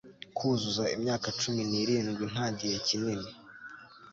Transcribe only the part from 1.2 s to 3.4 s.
cumi nirindwi nta gihe kinini